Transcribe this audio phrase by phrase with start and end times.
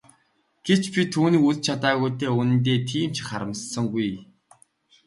[0.65, 4.09] Гэвч би түүнийг үзэж чадаагүй дээ үнэндээ тийм ч их харамссангүй.